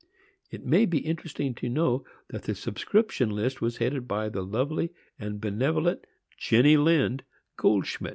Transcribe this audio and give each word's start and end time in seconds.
It 0.49 0.65
may 0.65 0.87
be 0.87 0.97
interesting 0.97 1.53
to 1.53 1.69
know 1.69 2.03
that 2.29 2.45
the 2.45 2.55
subscription 2.55 3.29
list 3.29 3.61
was 3.61 3.77
headed 3.77 4.07
by 4.07 4.29
the 4.29 4.41
lovely 4.41 4.93
and 5.19 5.39
benevolent 5.39 6.07
Jenny 6.39 6.75
Lind 6.75 7.21
Goldschmidt. 7.55 8.09